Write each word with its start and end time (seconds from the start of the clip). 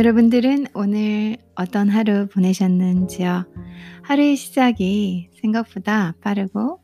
여러분들은 0.00 0.68
오늘 0.72 1.36
어떤 1.54 1.90
하루 1.90 2.26
보내셨는지요? 2.28 3.44
하루의 4.00 4.34
시작이 4.36 5.28
생각보다 5.42 6.14
빠르고, 6.22 6.80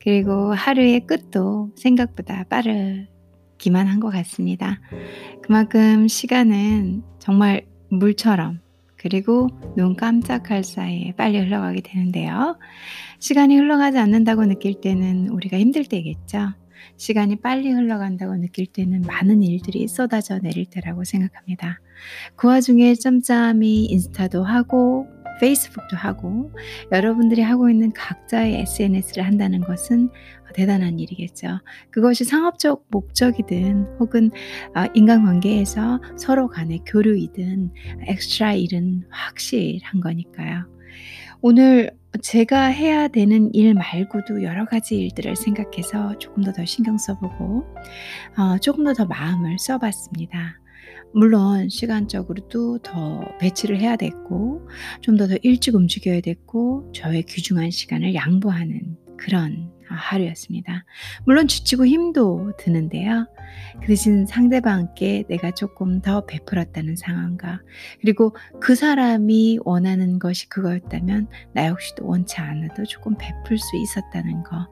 그리고 0.00 0.54
하루의 0.54 1.06
끝도 1.06 1.70
생각보다 1.76 2.44
빠르기만 2.44 3.86
한 3.86 4.00
것 4.00 4.08
같습니다. 4.08 4.80
그만큼 5.42 6.08
시간은 6.08 7.02
정말 7.18 7.66
물처럼, 7.90 8.60
그리고 8.96 9.48
눈 9.76 9.94
깜짝할 9.94 10.64
사이에 10.64 11.12
빨리 11.14 11.38
흘러가게 11.38 11.82
되는데요. 11.82 12.58
시간이 13.18 13.54
흘러가지 13.54 13.98
않는다고 13.98 14.46
느낄 14.46 14.80
때는 14.80 15.28
우리가 15.28 15.58
힘들 15.58 15.84
때겠죠. 15.84 16.54
시간이 16.96 17.36
빨리 17.36 17.70
흘러간다고 17.70 18.36
느낄 18.36 18.66
때는 18.66 19.02
많은 19.02 19.42
일들이 19.42 19.88
쏟아져 19.88 20.38
내릴 20.38 20.66
때라고 20.66 21.04
생각합니다. 21.04 21.80
그 22.36 22.48
와중에 22.48 22.94
짬짬이 22.94 23.86
인스타도 23.86 24.44
하고 24.44 25.06
페이스북도 25.40 25.96
하고 25.96 26.50
여러분들이 26.92 27.42
하고 27.42 27.68
있는 27.68 27.92
각자의 27.92 28.60
SNS를 28.60 29.24
한다는 29.24 29.60
것은 29.60 30.10
대단한 30.54 30.98
일이겠죠. 30.98 31.60
그것이 31.90 32.24
상업적 32.24 32.86
목적이든 32.88 33.98
혹은 34.00 34.30
아, 34.74 34.88
인간관계에서 34.94 36.00
서로 36.16 36.48
간의 36.48 36.80
교류이든 36.86 37.72
엑스트라 38.06 38.54
일은 38.54 39.04
확실한 39.10 40.00
거니까요. 40.00 40.64
오늘 41.42 41.90
제가 42.22 42.66
해야 42.66 43.08
되는 43.08 43.52
일 43.54 43.74
말고도 43.74 44.42
여러 44.42 44.64
가지 44.64 44.96
일들을 44.96 45.36
생각해서 45.36 46.18
조금 46.18 46.42
더 46.42 46.52
더 46.52 46.64
신경 46.64 46.96
써보고 46.98 47.64
어, 48.38 48.58
조금 48.60 48.84
더 48.84 48.92
더 48.94 49.04
마음을 49.06 49.58
써봤습니다. 49.58 50.60
물론 51.14 51.68
시간적으로도 51.68 52.78
더 52.80 53.20
배치를 53.40 53.80
해야 53.80 53.96
됐고 53.96 54.68
좀 55.00 55.16
더 55.16 55.26
더 55.28 55.36
일찍 55.42 55.74
움직여야 55.74 56.20
됐고 56.20 56.92
저의 56.94 57.22
귀중한 57.24 57.70
시간을 57.70 58.14
양보하는 58.14 58.96
그런 59.18 59.70
하루였습니다. 59.94 60.84
물론 61.24 61.48
지치고 61.48 61.86
힘도 61.86 62.52
드는데요. 62.58 63.26
그 63.80 63.86
대신 63.86 64.26
상대방께 64.26 65.24
내가 65.28 65.50
조금 65.50 66.00
더 66.00 66.24
베풀었다는 66.26 66.96
상황과 66.96 67.60
그리고 68.00 68.36
그 68.60 68.74
사람이 68.74 69.60
원하는 69.64 70.18
것이 70.18 70.48
그거였다면 70.48 71.28
나 71.52 71.66
역시도 71.66 72.06
원치 72.06 72.36
않아도 72.40 72.84
조금 72.84 73.16
베풀 73.16 73.58
수 73.58 73.76
있었다는 73.76 74.42
거. 74.42 74.68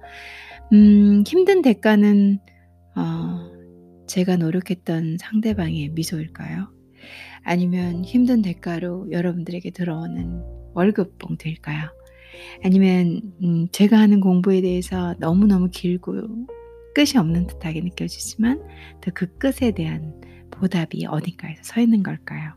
음, 0.72 1.22
힘든 1.26 1.62
대가는 1.62 2.38
어, 2.96 3.50
제가 4.06 4.36
노력했던 4.36 5.18
상대방의 5.18 5.90
미소일까요? 5.90 6.68
아니면 7.42 8.04
힘든 8.04 8.42
대가로 8.42 9.10
여러분들에게 9.10 9.70
들어오는 9.70 10.42
월급봉 10.74 11.36
될까요? 11.38 11.88
아니면 12.64 13.20
음, 13.42 13.68
제가 13.72 13.98
하는 13.98 14.20
공부에 14.20 14.60
대해서 14.60 15.14
너무너무 15.18 15.68
길고 15.70 16.46
끝이 16.94 17.16
없는 17.16 17.46
듯하게 17.48 17.80
느껴지지만 17.80 18.62
또 19.00 19.10
그 19.14 19.26
끝에 19.38 19.72
대한 19.72 20.20
보답이 20.50 21.06
어딘가에서 21.06 21.62
서 21.62 21.80
있는 21.80 22.02
걸까요? 22.02 22.52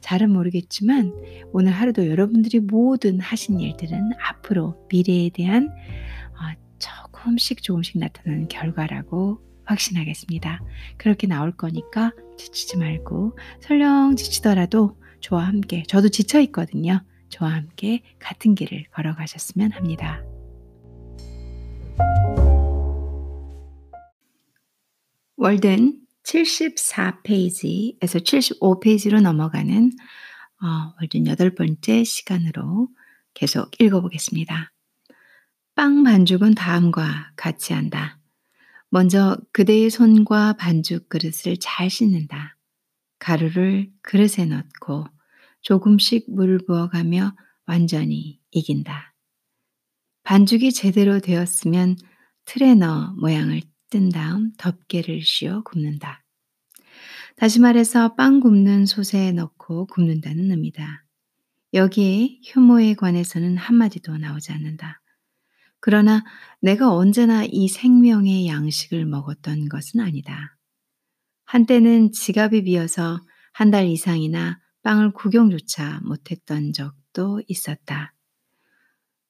잘은 0.00 0.30
모르겠지만 0.30 1.12
오늘 1.52 1.72
하루도 1.72 2.08
여러분들이 2.08 2.60
모든 2.60 3.20
하신 3.20 3.60
일들은 3.60 4.10
앞으로 4.20 4.86
미래에 4.90 5.30
대한 5.30 5.68
어, 5.68 6.58
조금씩 6.78 7.62
조금씩 7.62 7.98
나타나는 7.98 8.48
결과라고 8.48 9.40
확신하겠습니다. 9.64 10.62
그렇게 10.96 11.26
나올 11.26 11.52
거니까 11.52 12.12
지치지 12.38 12.78
말고 12.78 13.38
설령 13.60 14.16
지치더라도 14.16 14.96
저와 15.20 15.46
함께 15.46 15.82
저도 15.86 16.08
지쳐 16.08 16.40
있거든요. 16.42 17.02
저와 17.28 17.52
함께 17.52 18.02
같은 18.18 18.54
길을 18.54 18.86
걸어가셨으면 18.90 19.72
합니다. 19.72 20.22
월든 25.36 26.00
74페이지에서 26.24 28.20
75페이지로 28.22 29.20
넘어가는 29.20 29.92
어, 30.60 30.94
월든 31.00 31.26
여덟 31.26 31.54
번째 31.54 32.04
시간으로 32.04 32.88
계속 33.34 33.70
읽어보겠습니다. 33.80 34.72
빵 35.74 36.02
반죽은 36.02 36.54
다음과 36.54 37.32
같이 37.36 37.72
한다. 37.72 38.18
먼저 38.90 39.38
그대의 39.52 39.90
손과 39.90 40.54
반죽 40.54 41.08
그릇을 41.08 41.58
잘 41.60 41.88
씻는다. 41.88 42.56
가루를 43.18 43.90
그릇에 44.02 44.44
넣고 44.46 45.06
조금씩 45.62 46.26
물을 46.30 46.58
부어가며 46.66 47.34
완전히 47.66 48.40
이긴다. 48.50 49.14
반죽이 50.22 50.72
제대로 50.72 51.20
되었으면 51.20 51.96
틀에 52.44 52.74
넣어 52.74 53.14
모양을 53.18 53.62
뜬 53.90 54.10
다음 54.10 54.52
덮개를 54.58 55.22
씌워 55.22 55.62
굽는다. 55.62 56.22
다시 57.36 57.60
말해서 57.60 58.14
빵 58.14 58.40
굽는 58.40 58.86
솥에 58.86 59.32
넣고 59.32 59.86
굽는다는 59.86 60.50
의미다. 60.50 61.04
여기에 61.74 62.40
효모에 62.54 62.94
관해서는 62.94 63.56
한마디도 63.56 64.16
나오지 64.18 64.52
않는다. 64.52 65.00
그러나 65.80 66.24
내가 66.60 66.92
언제나 66.94 67.44
이 67.44 67.68
생명의 67.68 68.46
양식을 68.48 69.06
먹었던 69.06 69.68
것은 69.68 70.00
아니다. 70.00 70.56
한때는 71.44 72.12
지갑이 72.12 72.64
비어서 72.64 73.20
한 73.52 73.70
달 73.70 73.86
이상이나 73.86 74.60
빵을 74.88 75.10
구경조차 75.10 76.00
못했던 76.02 76.72
적도 76.72 77.42
있었다. 77.46 78.14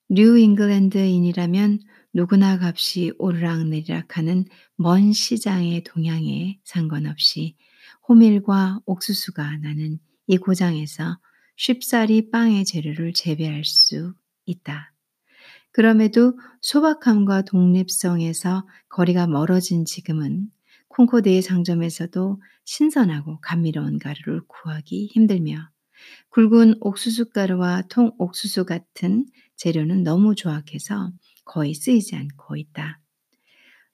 뉴 0.08 0.38
잉글랜드인이라면 0.38 1.80
누구나 2.14 2.56
값이 2.62 3.14
오르락내리락하는 3.18 4.44
먼 4.76 5.12
시장의 5.12 5.82
동향에 5.82 6.60
상관없이 6.62 7.56
호밀과 8.08 8.82
옥수수가 8.86 9.56
나는 9.56 9.98
이 10.28 10.36
고장에서 10.36 11.18
쉽사리 11.56 12.30
빵의 12.30 12.64
재료를 12.64 13.12
재배할 13.12 13.64
수 13.64 14.14
있다. 14.46 14.94
그럼에도 15.72 16.38
소박함과 16.60 17.42
독립성에서 17.42 18.64
거리가 18.88 19.26
멀어진 19.26 19.84
지금은 19.84 20.52
콩코드의 20.98 21.42
상점에서도 21.42 22.42
신선하고 22.64 23.38
감미로운 23.40 24.00
가루를 24.00 24.40
구하기 24.48 25.06
힘들며 25.06 25.70
굵은 26.30 26.74
옥수수 26.80 27.30
가루와 27.30 27.82
통 27.88 28.10
옥수수 28.18 28.64
같은 28.64 29.26
재료는 29.54 30.02
너무 30.02 30.34
조악해서 30.34 31.12
거의 31.44 31.74
쓰이지 31.74 32.16
않고 32.16 32.56
있다. 32.56 33.00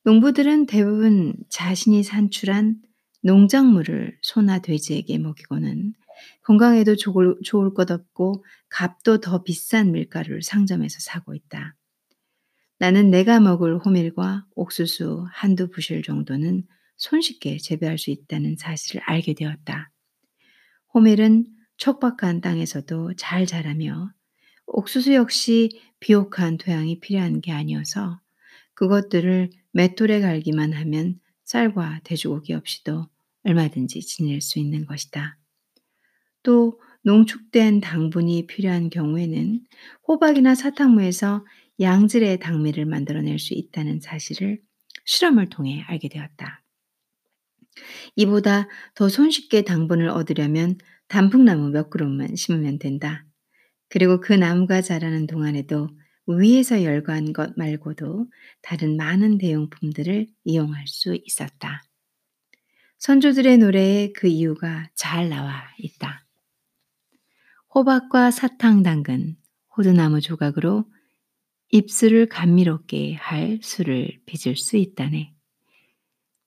농부들은 0.04 0.64
대부분 0.64 1.34
자신이 1.50 2.03
산출한 2.03 2.81
농작물을 3.22 4.16
소나 4.22 4.60
돼지에게 4.60 5.19
먹이고는 5.19 5.93
건강에도 6.43 6.97
좋을, 6.97 7.37
좋을 7.44 7.75
것 7.75 7.91
없고 7.91 8.44
값도 8.70 9.20
더 9.20 9.43
비싼 9.43 9.93
밀가루를 9.93 10.43
상점에서 10.43 11.00
사고 11.00 11.34
있다. 11.34 11.76
나는 12.78 13.10
내가 13.10 13.41
먹을 13.41 13.78
호밀과 13.78 14.47
옥수수 14.54 15.26
한두 15.31 15.69
부실 15.69 16.03
정도는 16.03 16.66
손쉽게 17.04 17.59
재배할 17.59 17.98
수 17.98 18.10
있다는 18.10 18.56
사실을 18.56 19.03
알게 19.04 19.34
되었다. 19.34 19.91
호밀은 20.94 21.47
척박한 21.76 22.41
땅에서도 22.41 23.15
잘 23.16 23.47
자라며 23.47 24.10
옥수수 24.66 25.12
역시 25.12 25.81
비옥한 26.00 26.56
토양이 26.56 27.00
필요한 27.00 27.41
게 27.41 27.53
아니어서 27.53 28.20
그것들을 28.75 29.50
맷돌에 29.72 30.20
갈기만 30.20 30.72
하면 30.72 31.20
쌀과 31.44 32.00
돼지고기 32.05 32.55
없이도 32.55 33.06
얼마든지 33.44 34.00
지낼 34.00 34.40
수 34.40 34.58
있는 34.58 34.87
것이다. 34.87 35.38
또 36.43 36.81
농축된 37.02 37.81
당분이 37.81 38.46
필요한 38.46 38.88
경우에는 38.88 39.61
호박이나 40.08 40.55
사탕무에서 40.55 41.44
양질의 41.81 42.38
당미를 42.38 42.87
만들어낼 42.87 43.38
수 43.38 43.52
있다는 43.52 44.00
사실을 44.00 44.62
실험을 45.05 45.50
통해 45.50 45.84
알게 45.87 46.08
되었다. 46.08 46.63
이보다 48.17 48.69
더 48.94 49.09
손쉽게 49.09 49.62
당분을 49.62 50.09
얻으려면 50.09 50.79
단풍나무 51.09 51.71
몇 51.71 51.91
그룹만 51.91 52.37
심으면 52.37 52.79
된다. 52.79 53.25
그리고 53.88 54.21
그 54.21 54.32
나무가 54.32 54.81
자라는 54.81 55.26
동안에도 55.26 55.88
위에서 56.26 56.82
열거한 56.82 57.32
것 57.32 57.56
말고도 57.56 58.26
다른 58.62 58.97
많은 58.97 59.38
대용품들을 59.38 60.26
이용할 60.44 60.87
수 60.87 61.19
있었다. 61.25 61.82
선조들의 62.99 63.59
노래에 63.59 64.12
그 64.12 64.27
이유가 64.27 64.88
잘 64.94 65.29
나와 65.29 65.65
있다. 65.79 66.25
호박과 67.75 68.31
사탕 68.31 68.82
당근, 68.82 69.37
호두나무 69.77 70.20
조각으로 70.20 70.87
입술을 71.70 72.29
감미롭게 72.29 73.15
할 73.15 73.59
술을 73.62 74.20
빚을 74.27 74.56
수 74.56 74.77
있다네. 74.77 75.33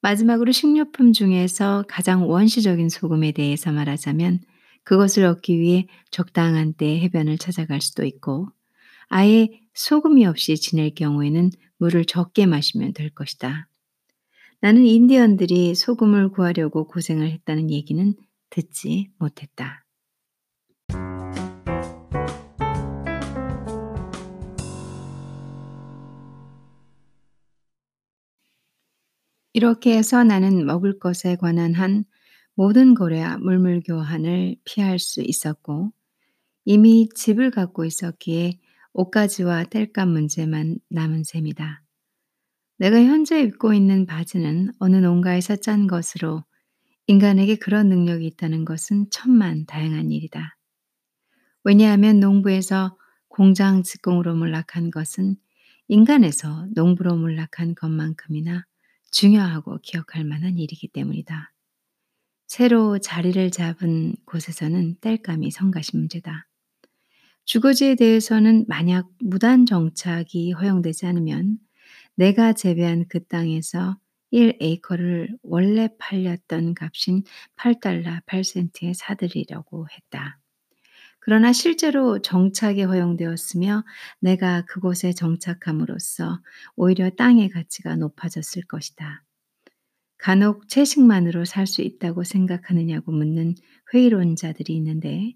마지막으로 0.01 0.51
식료품 0.51 1.13
중에서 1.13 1.83
가장 1.87 2.29
원시적인 2.29 2.89
소금에 2.89 3.31
대해서 3.31 3.71
말하자면 3.71 4.41
그것을 4.83 5.25
얻기 5.25 5.59
위해 5.59 5.87
적당한 6.11 6.73
때에 6.73 6.99
해변을 7.01 7.37
찾아갈 7.37 7.81
수도 7.81 8.05
있고 8.05 8.47
아예 9.09 9.49
소금이 9.73 10.25
없이 10.25 10.55
지낼 10.55 10.93
경우에는 10.93 11.51
물을 11.77 12.05
적게 12.05 12.45
마시면 12.45 12.93
될 12.93 13.09
것이다. 13.09 13.67
나는 14.59 14.85
인디언들이 14.85 15.75
소금을 15.75 16.29
구하려고 16.29 16.87
고생을 16.87 17.29
했다는 17.31 17.69
얘기는 17.69 18.15
듣지 18.49 19.09
못했다. 19.17 19.86
이렇게 29.57 29.97
해서 29.97 30.23
나는 30.23 30.67
먹을 30.67 30.99
것에 30.99 31.35
관한 31.35 31.73
한 31.73 32.05
모든 32.53 32.93
거래와 32.93 33.39
물물 33.39 33.81
교환을 33.81 34.55
피할 34.63 34.99
수 34.99 35.23
있었고 35.23 35.91
이미 36.63 37.09
집을 37.15 37.49
갖고 37.49 37.83
있었기에 37.83 38.59
옷가지와 38.93 39.63
땔감 39.63 40.09
문제만 40.09 40.77
남은 40.91 41.23
셈이다. 41.23 41.81
내가 42.77 43.01
현재 43.01 43.41
입고 43.41 43.73
있는 43.73 44.05
바지는 44.05 44.73
어느 44.77 44.97
농가에서 44.97 45.55
짠 45.55 45.87
것으로 45.87 46.43
인간에게 47.07 47.55
그런 47.55 47.89
능력이 47.89 48.27
있다는 48.27 48.63
것은 48.63 49.07
천만 49.09 49.65
다양한 49.65 50.11
일이다. 50.11 50.55
왜냐하면 51.63 52.19
농부에서 52.19 52.95
공장 53.27 53.81
직공으로 53.81 54.35
몰락한 54.35 54.91
것은 54.91 55.35
인간에서 55.87 56.67
농부로 56.75 57.15
몰락한 57.15 57.73
것만큼이나 57.73 58.63
중요하고 59.11 59.79
기억할 59.81 60.23
만한 60.23 60.57
일이기 60.57 60.87
때문이다. 60.87 61.53
새로 62.47 62.97
자리를 62.97 63.51
잡은 63.51 64.15
곳에서는 64.25 64.97
땔감이 65.01 65.51
성가신 65.51 65.99
문제다. 65.99 66.47
주거지에 67.45 67.95
대해서는 67.95 68.65
만약 68.67 69.09
무단 69.19 69.65
정착이 69.65 70.51
허용되지 70.51 71.05
않으면 71.05 71.57
내가 72.15 72.53
재배한 72.53 73.05
그 73.07 73.25
땅에서 73.25 73.97
1에이커를 74.33 75.37
원래 75.43 75.87
팔렸던 75.97 76.73
값인 76.73 77.23
8달러 77.55 78.25
8센트에 78.25 78.93
사들이려고 78.93 79.87
했다. 79.89 80.39
그러나 81.27 81.51
실제로 81.51 82.21
정착이 82.21 82.83
허용되었으며 82.83 83.83
내가 84.21 84.63
그곳에 84.63 85.11
정착함으로써 85.11 86.41
오히려 86.77 87.09
땅의 87.09 87.49
가치가 87.49 87.97
높아졌을 87.97 88.63
것이다. 88.63 89.25
간혹 90.17 90.69
채식만으로 90.69 91.43
살 91.43 91.67
수 91.67 91.81
있다고 91.81 92.23
생각하느냐고 92.23 93.11
묻는 93.11 93.55
회의론자들이 93.93 94.73
있는데 94.77 95.33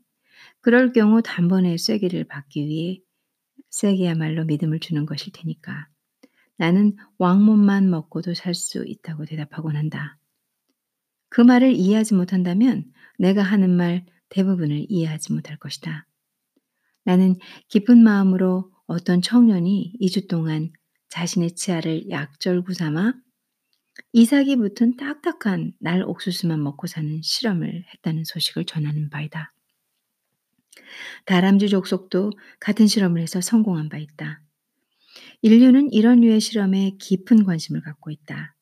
그럴 0.62 0.94
경우 0.94 1.22
단번에 1.22 1.76
쐐기를 1.76 2.24
받기 2.24 2.68
위해 2.68 3.02
쐐기야말로 3.70 4.46
믿음을 4.46 4.80
주는 4.80 5.06
것일 5.06 5.34
테니까 5.34 5.90
나는 6.56 6.96
왕몸만 7.18 7.90
먹고도 7.90 8.34
살 8.34 8.56
수 8.56 8.86
있다고 8.88 9.26
대답하곤 9.26 9.76
한다. 9.76 10.18
그 11.28 11.42
말을 11.42 11.74
이해하지 11.74 12.14
못한다면 12.14 12.86
내가 13.20 13.44
하는 13.44 13.72
말 13.72 14.06
대부분을 14.32 14.88
이해하지 14.90 15.34
못할 15.34 15.58
것이다. 15.58 16.08
나는 17.04 17.36
기쁜 17.68 18.04
마음으로 18.04 18.72
어떤 18.88 19.22
청년이 19.22 19.94
2주 20.02 20.28
동안 20.28 20.72
자신의 21.10 21.56
치아를 21.56 22.10
약절구 22.10 22.74
삼아 22.74 23.14
이삭이 24.14 24.56
붙은 24.58 24.98
딱딱한 24.98 25.74
날 25.80 26.04
옥수수만 26.04 26.62
먹고 26.64 26.88
사는 26.88 27.22
실험을 27.22 27.86
했다는 27.94 28.24
소식을 28.26 28.66
전하는 28.66 29.10
바이다. 29.10 29.54
다람쥐 31.26 31.70
족속도 31.70 32.32
같은 32.60 32.88
실험을 32.88 33.22
해서 33.22 33.42
성공한 33.42 33.90
바 33.90 33.98
있다. 33.98 34.42
인류는 35.42 35.92
이런 35.92 36.22
류의 36.22 36.40
실험에 36.40 36.96
깊은 37.00 37.46
관심을 37.46 37.82
갖고 37.82 38.12
있다. 38.12 38.56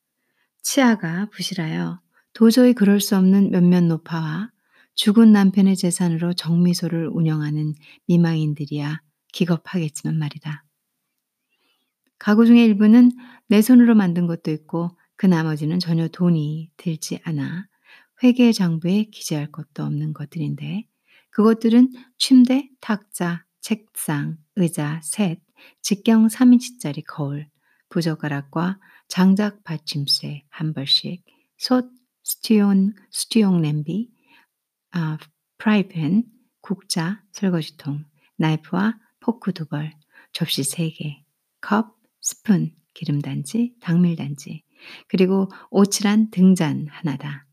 치아가 0.61 1.27
부실하여 1.31 2.01
도저히 2.33 2.73
그럴 2.73 2.99
수 2.99 3.15
없는 3.15 3.51
몇몇 3.51 3.81
노파와 3.81 4.51
죽은 4.95 5.31
남편의 5.31 5.75
재산으로 5.77 6.33
정미소를 6.33 7.07
운영하는 7.07 7.73
미망인들이야 8.07 9.01
기겁하겠지만 9.31 10.17
말이다. 10.17 10.65
가구 12.17 12.45
중의 12.45 12.65
일부는 12.65 13.11
내 13.47 13.61
손으로 13.61 13.95
만든 13.95 14.27
것도 14.27 14.51
있고 14.51 14.97
그 15.15 15.25
나머지는 15.25 15.79
전혀 15.79 16.07
돈이 16.07 16.71
들지 16.77 17.19
않아 17.23 17.67
회계 18.23 18.51
장부에 18.51 19.05
기재할 19.05 19.51
것도 19.51 19.83
없는 19.83 20.13
것들인데 20.13 20.85
그것들은 21.31 21.91
침대, 22.17 22.69
탁자, 22.81 23.45
책상, 23.61 24.37
의자, 24.55 24.99
셋, 25.03 25.39
직경 25.81 26.27
3인치짜리 26.27 27.03
거울, 27.05 27.47
부젓가락과 27.89 28.79
장작 29.07 29.63
받침쇠 29.63 30.43
한 30.49 30.73
벌씩, 30.73 31.23
솥, 31.57 31.89
스튜용, 32.23 32.93
스튜용 33.11 33.61
냄비, 33.61 34.09
아, 34.91 35.17
프라이팬, 35.57 36.23
국자, 36.61 37.23
설거지통, 37.31 38.05
나이프와 38.37 38.97
포크 39.19 39.53
두 39.53 39.65
벌, 39.65 39.93
접시 40.31 40.63
세 40.63 40.89
개, 40.89 41.23
컵, 41.61 41.95
스푼, 42.21 42.73
기름단지, 42.93 43.75
당밀단지, 43.81 44.63
그리고 45.07 45.49
옻칠한 45.69 46.31
등잔 46.31 46.87
하나다. 46.89 47.45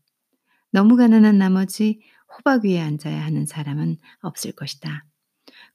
너무 0.71 0.95
가난한 0.95 1.37
나머지 1.37 2.01
호박 2.37 2.65
위에 2.65 2.79
앉아야 2.79 3.23
하는 3.23 3.45
사람은 3.45 3.97
없을 4.19 4.51
것이다. 4.53 5.05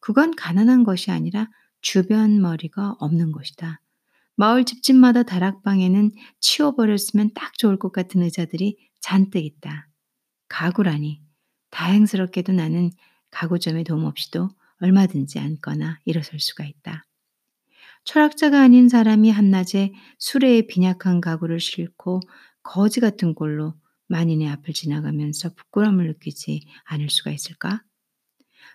그건 0.00 0.34
가난한 0.36 0.84
것이 0.84 1.10
아니라 1.10 1.48
주변 1.80 2.40
머리가 2.40 2.96
없는 2.98 3.32
것이다. 3.32 3.80
마을 4.36 4.64
집집마다 4.64 5.22
다락방에는 5.22 6.12
치워버렸으면 6.40 7.32
딱 7.34 7.56
좋을 7.58 7.78
것 7.78 7.92
같은 7.92 8.22
의자들이 8.22 8.76
잔뜩 9.00 9.44
있다. 9.44 9.88
가구라니. 10.48 11.22
다행스럽게도 11.72 12.52
나는 12.52 12.92
가구점의 13.32 13.84
도움 13.84 14.04
없이도 14.04 14.50
얼마든지 14.80 15.40
앉거나 15.40 15.98
일어설 16.04 16.38
수가 16.38 16.64
있다. 16.64 17.04
철학자가 18.04 18.60
아닌 18.62 18.88
사람이 18.88 19.30
한낮에 19.30 19.92
수레에 20.19 20.66
빈약한 20.69 21.20
가구를 21.20 21.58
싣고 21.60 22.20
거지 22.62 23.00
같은 23.00 23.34
꼴로 23.34 23.74
만인의 24.08 24.48
앞을 24.48 24.74
지나가면서 24.74 25.55
부끄러움을 25.55 26.06
느끼지 26.08 26.62
않을 26.84 27.10
수가 27.10 27.31
있을까? 27.32 27.82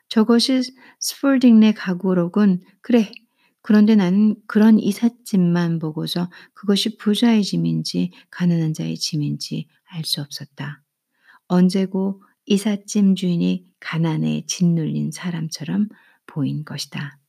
저것이 0.09 0.61
스폴딩네 0.99 1.73
가구로군. 1.73 2.63
그래. 2.81 3.11
그런데 3.61 3.95
나는 3.95 4.35
그런 4.47 4.79
이삿짐만 4.79 5.79
보고서 5.79 6.29
그것이 6.53 6.97
부자의 6.97 7.43
짐인지 7.43 8.11
가난한 8.31 8.73
자의 8.73 8.95
짐인지 8.95 9.67
알 9.89 10.03
수 10.05 10.21
없었다. 10.21 10.83
언제고 11.47 12.23
이삿짐 12.47 13.15
주인이 13.15 13.67
가난에 13.79 14.45
짓눌린 14.47 15.11
사람처럼 15.11 15.89
보인 16.25 16.63
것이다. 16.63 17.19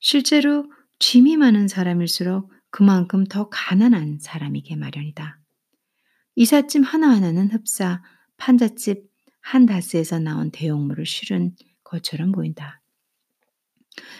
실제로 0.00 0.70
짐이 0.98 1.36
많은 1.36 1.68
사람일수록 1.68 2.50
그만큼 2.70 3.24
더 3.24 3.48
가난한 3.48 4.18
사람이게 4.20 4.74
마련이다. 4.76 5.38
이삿짐 6.34 6.82
하나하나는 6.82 7.50
흡사 7.50 8.02
판잣집 8.36 9.08
한 9.40 9.66
다스에서 9.66 10.18
나온 10.18 10.50
대용물을 10.50 11.06
실은 11.06 11.54
것처럼 11.84 12.32
보인다. 12.32 12.80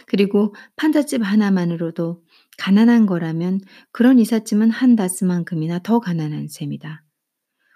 그리고 0.06 0.54
판잣집 0.76 1.22
하나만으로도 1.24 2.22
가난한 2.58 3.06
거라면 3.06 3.60
그런 3.90 4.18
이삿짐은 4.20 4.70
한 4.70 4.94
다스만큼이나 4.94 5.80
더 5.80 5.98
가난한 5.98 6.48
셈이다. 6.48 7.04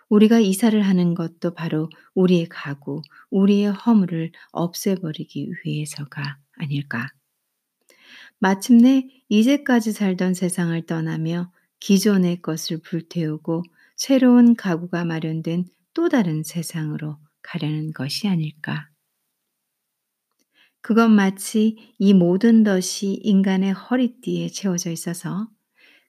우리가 0.09 0.39
이사를 0.39 0.81
하는 0.81 1.15
것도 1.15 1.55
바로 1.55 1.91
우리의 2.15 2.49
가구, 2.49 3.03
우리의 3.31 3.73
허물을 3.73 4.33
없애버리기 4.53 5.51
위해서가 5.65 6.39
아닐까. 6.57 7.09
마침내 8.39 9.09
이제까지 9.29 9.93
살던 9.93 10.35
세상을 10.35 10.81
떠나며 10.87 11.51
기존의 11.81 12.43
것을 12.43 12.79
불태우고 12.79 13.63
새로운 13.97 14.55
가구가 14.55 15.05
마련된 15.05 15.65
또 15.95 16.09
다른 16.09 16.43
세상으로 16.43 17.19
가려는 17.43 17.93
것이 17.93 18.29
아닐까. 18.29 18.91
그건 20.83 21.13
마치 21.13 21.77
이 21.99 22.15
모든 22.15 22.63
덫이 22.63 23.21
인간의 23.23 23.73
허리띠에 23.73 24.49
채워져 24.49 24.91
있어서 24.91 25.49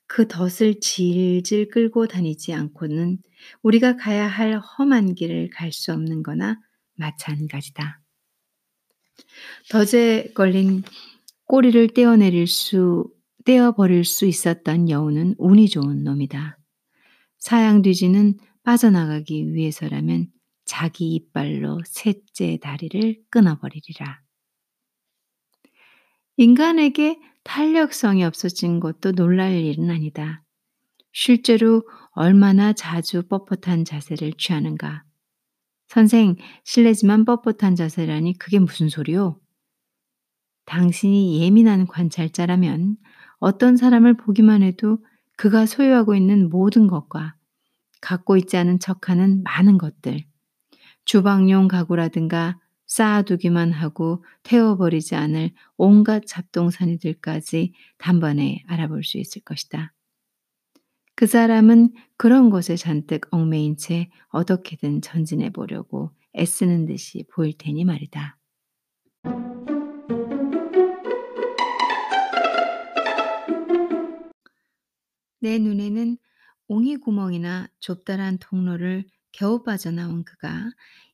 그 0.08 0.28
덫을 0.28 0.80
질질 0.80 1.70
끌고 1.70 2.08
다니지 2.08 2.54
않고는 2.54 3.20
우리가 3.62 3.98
가야 3.98 4.28
할 4.28 4.60
험한 4.60 5.16
길을 5.16 5.50
갈 5.52 5.72
수 5.72 5.94
없는 5.94 6.24
거나 6.24 6.60
마찬가지다. 6.96 8.02
덫에 9.70 10.32
걸린 10.34 10.84
꼬리를 11.46 11.90
떼어내릴 11.90 12.48
수, 12.48 13.10
떼어버릴 13.46 14.04
수 14.06 14.26
있었던 14.26 14.90
여우는 14.90 15.36
운이 15.38 15.70
좋은 15.70 16.04
놈이다. 16.04 16.58
사양 17.38 17.82
뒤지는 17.82 18.38
빠져나가기 18.64 19.54
위해서라면 19.54 20.28
자기 20.66 21.16
이빨로 21.16 21.82
셋째 21.86 22.58
다리를 22.62 23.22
끊어버리리라. 23.30 24.22
인간에게 26.40 27.20
탄력성이 27.44 28.24
없어진 28.24 28.80
것도 28.80 29.14
놀랄 29.14 29.54
일은 29.54 29.90
아니다. 29.90 30.44
실제로 31.12 31.82
얼마나 32.12 32.74
자주 32.74 33.24
뻣뻣한 33.24 33.86
자세를 33.86 34.34
취하는가. 34.38 35.04
선생, 35.88 36.36
실례지만 36.64 37.26
뻣뻣한 37.26 37.76
자세라니 37.76 38.38
그게 38.38 38.60
무슨 38.60 38.88
소리요? 38.88 39.40
당신이 40.66 41.42
예민한 41.42 41.88
관찰자라면 41.88 42.98
어떤 43.40 43.76
사람을 43.76 44.18
보기만 44.18 44.62
해도 44.62 45.00
그가 45.38 45.66
소유하고 45.66 46.14
있는 46.14 46.50
모든 46.50 46.86
것과 46.86 47.36
갖고 48.00 48.38
있지 48.38 48.58
않은 48.58 48.78
척하는 48.80 49.42
많은 49.44 49.80
것들, 49.80 50.24
주방용 51.06 51.68
가구라든가 51.68 52.60
쌓아두기만 52.88 53.72
하고 53.72 54.24
태워버리지 54.44 55.16
않을 55.16 55.52
온갖 55.76 56.24
잡동사니들까지 56.26 57.74
단번에 57.98 58.64
알아볼 58.68 59.04
수 59.04 59.18
있을 59.18 59.42
것이다. 59.44 59.94
그 61.16 61.26
사람은 61.26 61.94
그런 62.16 62.50
것에 62.50 62.76
잔뜩 62.76 63.28
얽매인 63.32 63.78
채 63.78 64.10
어떻게든 64.30 65.02
전진해 65.02 65.52
보려고 65.52 66.12
애쓰는 66.36 66.86
듯이 66.86 67.26
보일 67.32 67.58
테니 67.58 67.86
말이다. 67.86 68.38
내 75.40 75.58
눈에는 75.60 76.18
옹이 76.68 76.98
구멍이나 76.98 77.68
좁다란 77.80 78.38
통로를 78.40 79.06
겨우 79.38 79.62
빠져나온 79.62 80.24
그가 80.24 80.72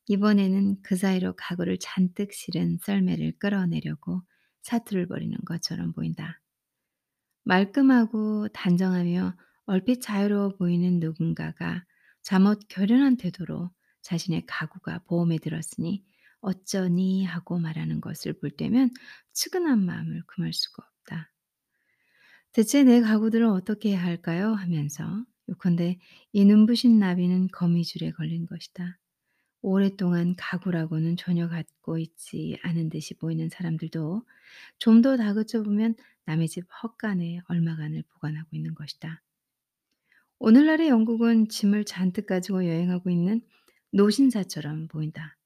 이번에는 0.07 0.81
그 0.81 0.95
사이로 0.95 1.33
가구를 1.35 1.77
잔뜩 1.77 2.31
실은 2.31 2.77
썰매를 2.81 3.33
끌어내려고 3.37 4.21
사투를 4.61 5.09
벌이는 5.09 5.37
것처럼 5.45 5.91
보인다. 5.91 6.39
말끔하고 7.43 8.47
단정하며 8.53 9.35
얼핏 9.65 10.01
자유로워 10.01 10.55
보이는 10.55 11.01
누군가가 11.01 11.83
잠옷 12.21 12.61
결연한 12.69 13.17
태도로 13.17 13.71
자신의 14.03 14.45
가구가 14.45 14.99
보험에 14.99 15.37
들었으니 15.37 16.05
어쩌니 16.39 17.25
하고 17.25 17.59
말하는 17.59 17.99
것을 17.99 18.39
볼 18.39 18.51
때면 18.51 18.91
측은한 19.33 19.85
마음을 19.85 20.23
금할 20.27 20.53
수가 20.53 20.81
없다. 20.81 21.29
대체 22.53 22.83
내 22.83 23.01
가구들을 23.01 23.45
어떻게 23.47 23.89
해야 23.89 24.01
할까요? 24.01 24.53
하면서 24.53 25.25
요컨대 25.49 25.99
이 26.33 26.45
눈부신 26.45 26.99
나비는 26.99 27.49
거미줄에 27.49 28.11
걸린 28.11 28.45
것이다. 28.45 28.99
오랫동안 29.61 30.35
가구라고는 30.37 31.17
전혀 31.17 31.47
갖고 31.47 31.97
있지 31.97 32.57
않은 32.63 32.89
듯이 32.89 33.13
보이는 33.15 33.49
사람들도 33.49 34.25
좀 34.79 35.01
더 35.01 35.17
다그쳐 35.17 35.63
보면 35.63 35.95
남의 36.25 36.47
집 36.49 36.65
헛간에 36.83 37.41
얼마간을 37.47 38.03
보관하고 38.13 38.49
있는 38.55 38.75
것이다. 38.75 39.21
오늘날의 40.39 40.89
영국은 40.89 41.47
짐을 41.49 41.85
잔뜩 41.85 42.25
가지고 42.27 42.65
여행하고 42.67 43.09
있는 43.09 43.41
노신사처럼 43.91 44.87
보인다. 44.89 45.37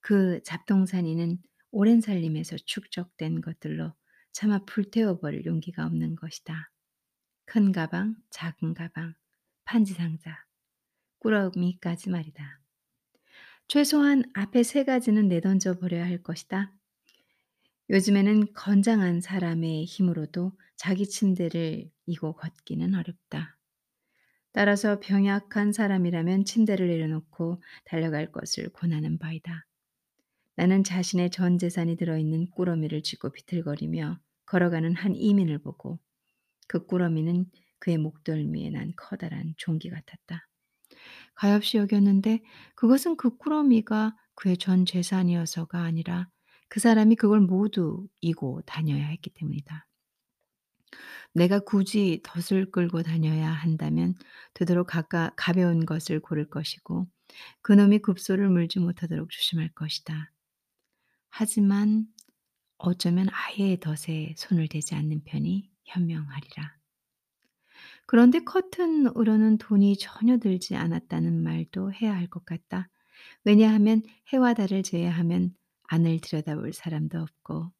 그 0.00 0.42
잡동사니는 0.44 1.38
오랜 1.70 2.00
살림에서 2.00 2.56
축적된 2.64 3.40
것들로 3.40 3.92
차마 4.32 4.58
불태워버릴 4.64 5.46
용기가 5.46 5.86
없는 5.86 6.16
것이다. 6.16 6.70
큰 7.44 7.72
가방, 7.72 8.16
작은 8.30 8.74
가방, 8.74 9.14
판지 9.64 9.94
상자, 9.94 10.44
꾸러미까지 11.18 12.10
말이다. 12.10 12.60
최소한 13.68 14.24
앞에 14.34 14.62
세 14.62 14.84
가지는 14.84 15.28
내던져 15.28 15.78
버려야 15.78 16.04
할 16.04 16.22
것이다. 16.22 16.72
요즘에는 17.90 18.52
건장한 18.54 19.20
사람의 19.20 19.84
힘으로도 19.84 20.52
자기 20.76 21.06
침대를 21.06 21.90
이고 22.06 22.34
걷기는 22.34 22.94
어렵다. 22.94 23.58
따라서 24.52 25.00
병약한 25.00 25.72
사람이라면 25.72 26.44
침대를 26.44 26.86
내려놓고 26.88 27.62
달려갈 27.84 28.30
것을 28.30 28.68
권하는 28.70 29.18
바이다. 29.18 29.66
나는 30.56 30.84
자신의 30.84 31.30
전 31.30 31.58
재산이 31.58 31.96
들어있는 31.96 32.50
꾸러미를 32.50 33.02
쥐고 33.02 33.32
비틀거리며 33.32 34.20
걸어가는 34.46 34.94
한 34.94 35.16
이민을 35.16 35.58
보고 35.58 35.98
그 36.66 36.86
꾸러미는 36.86 37.46
그의 37.78 37.98
목덜미에 37.98 38.70
난 38.70 38.92
커다란 38.96 39.54
종기 39.56 39.90
같았다. 39.90 40.48
가엾이 41.34 41.82
여겼는데 41.82 42.40
그것은 42.74 43.16
그 43.16 43.36
꾸러미가 43.36 44.16
그의 44.34 44.56
전 44.56 44.86
재산이어서가 44.86 45.80
아니라 45.80 46.28
그 46.68 46.80
사람이 46.80 47.16
그걸 47.16 47.40
모두 47.40 48.08
이고 48.20 48.62
다녀야 48.62 49.06
했기 49.06 49.30
때문이다. 49.30 49.86
내가 51.34 51.58
굳이 51.60 52.22
덫을 52.24 52.70
끌고 52.70 53.02
다녀야 53.02 53.50
한다면 53.50 54.14
되도록 54.54 54.86
가까, 54.86 55.32
가벼운 55.36 55.84
것을 55.84 56.20
고를 56.20 56.48
것이고 56.48 57.06
그놈이 57.62 57.98
급소를 57.98 58.48
물지 58.48 58.78
못하도록 58.78 59.30
조심할 59.30 59.70
것이다. 59.74 60.32
하지만 61.30 62.06
어쩌면 62.78 63.28
아예 63.30 63.76
덫에 63.76 64.34
손을 64.36 64.68
대지 64.68 64.94
않는 64.94 65.24
편이 65.24 65.70
현명하리라. 65.84 66.76
그런데 68.06 68.40
커튼으로는 68.40 69.58
돈이 69.58 69.96
전혀 69.96 70.38
들지 70.38 70.76
않았다는 70.76 71.42
말도 71.42 71.92
해야 71.92 72.14
할 72.14 72.28
것 72.28 72.44
같다. 72.44 72.88
왜냐하면 73.44 74.02
해와 74.32 74.54
달을 74.54 74.82
제외하면 74.82 75.54
안을 75.88 76.20
들여다볼 76.20 76.72
사람도 76.72 77.20
없고 77.20 77.72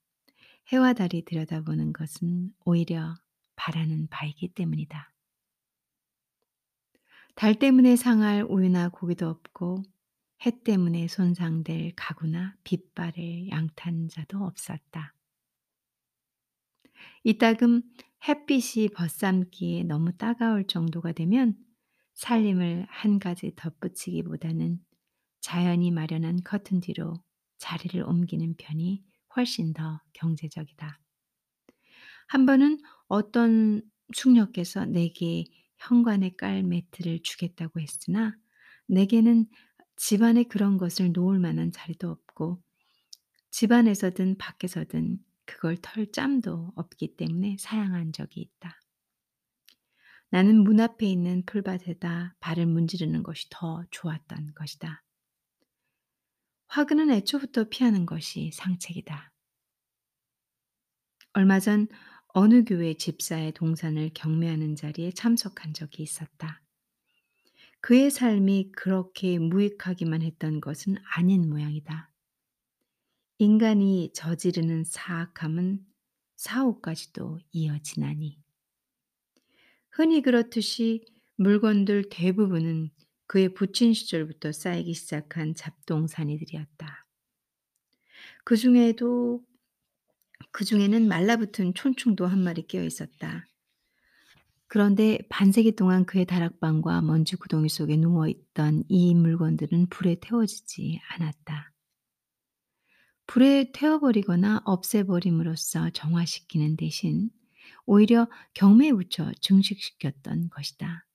해와 0.73 0.93
달이 0.95 1.25
들여다보는 1.25 1.93
것은 1.93 2.53
오히려 2.65 3.17
바라는 3.57 4.09
바이기 4.11 4.49
때문이다. 4.55 5.13
달 7.37 7.55
때문에 7.59 7.97
상할 7.97 8.45
우유나 8.49 8.89
고기도 8.89 9.29
없고 9.29 9.83
해 10.47 10.51
때문에 10.65 11.09
손상될 11.09 11.93
가구나 11.97 12.57
빗발을 12.65 13.49
양탄자도 13.51 14.39
없었다. 14.45 15.13
이따금 17.23 17.83
햇빛이 18.27 18.89
벗삼기에 18.95 19.85
너무 19.85 20.17
따가울 20.17 20.67
정도가 20.67 21.13
되면 21.13 21.57
살림을 22.15 22.87
한 22.89 23.19
가지 23.19 23.53
덧붙이기보다는 23.57 24.79
자연이 25.41 25.91
마련한 25.91 26.43
커튼 26.45 26.81
뒤로 26.81 27.15
자리를 27.59 28.03
옮기는 28.03 28.55
편이 28.57 29.05
훨씬 29.37 29.73
더 29.75 30.01
경제적이다. 30.13 31.01
한 32.29 32.47
번은 32.47 32.79
어떤 33.09 33.83
숙녀께서 34.15 34.87
내게 34.87 35.45
현관에 35.79 36.35
깔 36.37 36.63
매트를 36.63 37.23
주겠다고 37.23 37.81
했으나 37.81 38.37
내게는 38.87 39.47
집안에 39.97 40.45
그런 40.45 40.79
것을 40.79 41.13
놓을 41.13 41.39
만한 41.39 41.73
자리도 41.73 42.11
없고 42.11 42.63
집안에서든 43.51 44.39
밖에서든 44.39 45.19
그걸 45.47 45.77
털 45.81 46.11
짬도 46.11 46.73
없기 46.77 47.17
때문에 47.17 47.57
사양한 47.59 48.13
적이 48.13 48.41
있다. 48.43 48.81
나는 50.31 50.65
문 50.65 50.81
앞에 50.81 51.07
있는 51.07 51.45
풀밭에다 51.47 52.37
발을 52.41 52.67
문지르는 52.67 53.23
것이 53.23 53.47
더 53.51 53.85
좋았던 53.91 54.55
것이다. 54.55 55.05
화근은 56.69 57.11
애초부터 57.11 57.69
피하는 57.69 58.05
것이 58.05 58.51
상책이다. 58.53 59.33
얼마 61.35 61.61
전 61.61 61.87
어느 62.29 62.65
교회 62.65 62.95
집사의 62.95 63.53
동산을 63.53 64.11
경매하는 64.15 64.75
자리에 64.75 65.13
참석한 65.13 65.73
적이 65.73 66.03
있었다. 66.03 66.63
그의 67.81 68.11
삶이 68.11 68.73
그렇게 68.73 69.39
무익하기만 69.39 70.23
했던 70.23 70.61
것은 70.61 70.97
아닌 71.15 71.49
모양이다. 71.49 72.11
인간이 73.45 74.11
저지르는 74.15 74.85
사악함은 74.85 75.85
사후까지도 76.35 77.41
이어지나니. 77.53 78.41
흔히 79.91 80.23
그렇듯이 80.23 81.05
물건들 81.37 82.09
대부분은 82.09 82.89
그의 83.27 83.53
부친 83.53 83.93
시절부터 83.93 84.53
쌓이기 84.53 84.95
시작한 84.95 85.55
잡동사니들이었다. 85.55 87.07
그 88.45 88.57
중에도 88.57 89.45
그 90.51 90.65
중에는 90.65 91.07
말라붙은 91.07 91.75
촌충도 91.75 92.25
한 92.25 92.43
마리 92.43 92.67
끼어 92.67 92.83
있었다. 92.83 93.47
그런데 94.69 95.19
반세기 95.29 95.77
동안 95.77 96.07
그의 96.07 96.25
다락방과 96.25 97.03
먼지 97.03 97.37
구덩이 97.37 97.69
속에 97.69 97.99
누워 97.99 98.27
있던 98.27 98.85
이 98.89 99.15
물건들은 99.15 99.89
불에 99.91 100.17
태워지지 100.19 101.03
않았다. 101.11 101.74
불에 103.26 103.71
태워버리거나 103.73 104.62
없애버림으로써 104.64 105.90
정화시키는 105.90 106.76
대신 106.76 107.31
오히려 107.87 108.28
경매에 108.54 108.93
붙여 108.93 109.33
증식시켰던 109.40 110.50
것이다. 110.50 111.07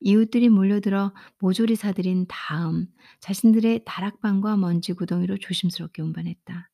이웃들이 0.00 0.48
몰려들어 0.48 1.14
모조리 1.38 1.76
사들인 1.76 2.26
다음 2.28 2.86
자신들의 3.20 3.82
다락방과 3.84 4.56
먼지 4.56 4.94
구덩이로 4.94 5.38
조심스럽게 5.38 6.00
운반했다. 6.02 6.70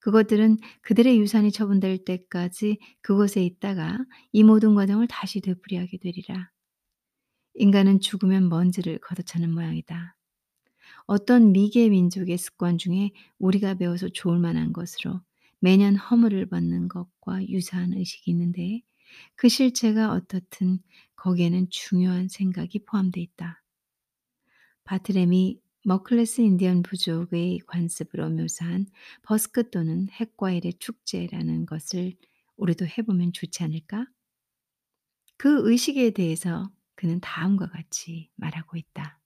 그것들은 0.00 0.58
그들의 0.82 1.18
유산이 1.18 1.50
처분될 1.52 2.04
때까지 2.04 2.78
그곳에 3.02 3.44
있다가 3.44 3.98
이 4.32 4.44
모든 4.44 4.74
과정을 4.74 5.08
다시 5.08 5.40
되풀이하게 5.40 5.98
되리라. 5.98 6.50
인간은 7.54 8.00
죽으면 8.00 8.48
먼지를 8.48 8.98
걷어차는 9.00 9.52
모양이다. 9.52 10.17
어떤 11.08 11.52
미개 11.52 11.88
민족의 11.88 12.36
습관 12.36 12.76
중에 12.76 13.12
우리가 13.38 13.74
배워서 13.74 14.10
좋을 14.10 14.38
만한 14.38 14.74
것으로 14.74 15.22
매년 15.58 15.96
허물을 15.96 16.50
받는 16.50 16.88
것과 16.88 17.48
유사한 17.48 17.94
의식이 17.94 18.30
있는데 18.30 18.82
그 19.34 19.48
실체가 19.48 20.12
어떻든 20.12 20.80
거기에는 21.16 21.68
중요한 21.70 22.28
생각이 22.28 22.84
포함되어 22.84 23.22
있다. 23.22 23.64
바트렘이 24.84 25.62
머클레스 25.84 26.42
인디언 26.42 26.82
부족의 26.82 27.60
관습으로 27.66 28.28
묘사한 28.28 28.84
버스크 29.22 29.70
또는 29.70 30.10
핵과일의 30.10 30.74
축제라는 30.78 31.64
것을 31.64 32.16
우리도 32.58 32.84
해보면 32.86 33.32
좋지 33.32 33.62
않을까? 33.62 34.04
그 35.38 35.70
의식에 35.70 36.10
대해서 36.10 36.70
그는 36.96 37.18
다음과 37.20 37.70
같이 37.70 38.28
말하고 38.36 38.76
있다. 38.76 39.18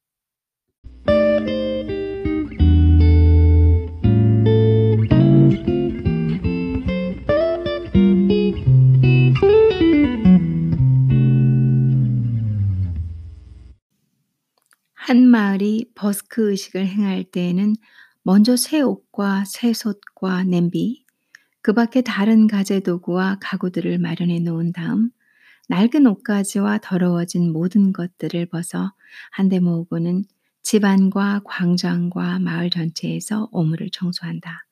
버스크 16.03 16.51
의식을 16.51 16.85
행할 16.85 17.23
때에는 17.23 17.77
먼저 18.25 18.57
새 18.57 18.81
옷과 18.81 19.45
새 19.47 19.73
솥과 19.73 20.43
냄비, 20.43 21.05
그 21.63 21.75
밖에 21.75 22.01
다른 22.01 22.49
가재 22.49 22.81
도구와 22.81 23.39
가구들을 23.41 23.99
마련해 23.99 24.41
놓은 24.41 24.73
다음 24.73 25.11
낡은 25.69 26.09
옷가지와 26.09 26.79
더러워진 26.83 27.53
모든 27.53 27.93
것들을 27.93 28.47
벗어 28.47 28.93
한데 29.31 29.61
모으고는 29.61 30.25
집안과 30.63 31.43
광장과 31.45 32.41
마을 32.41 32.69
전체에서 32.69 33.49
오물을 33.53 33.89
청소한다. 33.93 34.67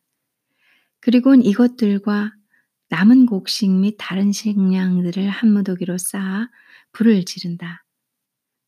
그리고는 0.98 1.44
이것들과 1.44 2.32
남은 2.88 3.26
곡식 3.26 3.70
및 3.70 3.94
다른 4.00 4.32
식량들을 4.32 5.28
한 5.28 5.52
무더기로 5.52 5.96
쌓아 5.96 6.48
불을 6.90 7.24
지른다. 7.24 7.84